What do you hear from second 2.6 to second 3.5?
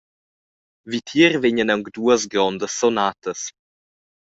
sonatas.